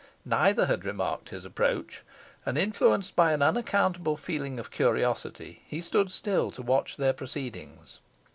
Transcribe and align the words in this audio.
Neither 0.25 0.65
had 0.65 0.83
remarked 0.83 1.29
his 1.29 1.45
approach, 1.45 2.01
and, 2.43 2.57
influenced 2.57 3.15
by 3.15 3.33
an 3.33 3.43
unaccountable 3.43 4.17
feeling 4.17 4.57
of 4.59 4.71
curiosity, 4.71 5.61
he 5.67 5.79
stood 5.79 6.09
still 6.09 6.49
to 6.57 6.63
watch 6.63 6.97
their 6.97 7.13
proceedings. 7.13 7.99